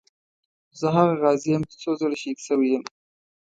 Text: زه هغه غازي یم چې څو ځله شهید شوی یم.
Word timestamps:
زه 0.79 0.87
هغه 0.95 1.13
غازي 1.21 1.47
یم 1.53 1.63
چې 1.69 1.75
څو 1.81 1.91
ځله 1.99 2.15
شهید 2.21 2.37
شوی 2.47 2.67
یم. 2.73 2.83